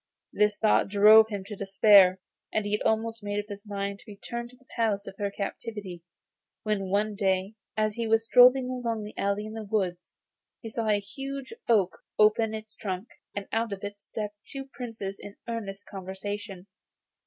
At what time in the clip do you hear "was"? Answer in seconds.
8.07-8.25